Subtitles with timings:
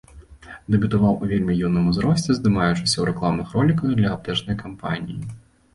[0.75, 5.21] Дэбютаваў у вельмі юным узросце, здымаючыся ў рэкламных роліках для аптэчнай кампаніі.